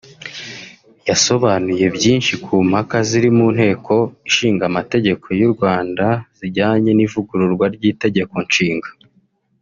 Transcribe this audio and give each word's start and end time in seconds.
yasobanuye 1.07 1.85
byinshi 1.95 2.33
ku 2.43 2.53
mpaka 2.69 2.97
ziri 3.07 3.29
mu 3.37 3.47
Nteko 3.55 3.93
Ishinga 4.29 4.63
Amategeko 4.71 5.25
y’ 5.39 5.41
u 5.47 5.49
Rwanda 5.53 6.05
zijyanye 6.37 6.91
n’ivugururwa 6.93 7.65
ry’Itegeko 7.75 8.35
Nshinga 8.47 8.89